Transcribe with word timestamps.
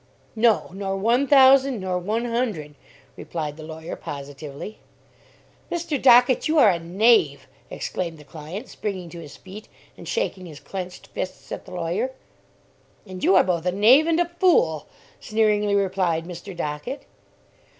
"No, 0.35 0.71
nor 0.73 0.95
one 0.97 1.27
thousand, 1.27 1.79
nor 1.81 1.99
one 1.99 2.25
hundred," 2.25 2.73
replied 3.15 3.55
the 3.55 3.61
lawyer 3.61 3.95
positively. 3.95 4.79
"Mr. 5.71 6.01
Dockett, 6.01 6.47
you 6.47 6.57
are 6.57 6.71
a 6.71 6.79
knave!" 6.79 7.47
exclaimed 7.69 8.17
the 8.17 8.23
client, 8.23 8.67
springing 8.67 9.09
to 9.09 9.19
his 9.21 9.37
feet 9.37 9.67
and 9.95 10.07
shaking 10.07 10.47
his 10.47 10.59
clenched 10.59 11.05
fists 11.05 11.51
at 11.51 11.65
the 11.65 11.71
lawyer. 11.71 12.09
"And 13.05 13.23
you 13.23 13.35
are 13.35 13.43
both 13.43 13.67
a 13.67 13.71
knave, 13.71 14.07
and 14.07 14.19
a 14.19 14.25
fool," 14.39 14.87
sneeringly 15.19 15.75
replied 15.75 16.25
Mr. 16.25 16.57
Dockett. 16.57 17.03